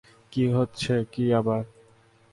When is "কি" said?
0.31-0.43, 1.11-1.23